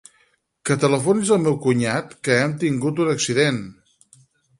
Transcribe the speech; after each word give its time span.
Que 0.69 0.77
telefonis 0.83 1.33
al 1.35 1.43
meu 1.43 1.57
cunyat, 1.65 2.15
que 2.29 2.37
hem 2.45 2.55
tingut 2.65 3.03
un 3.05 3.13
accident. 3.13 3.61